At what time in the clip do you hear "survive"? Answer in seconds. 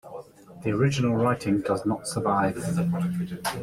2.07-2.57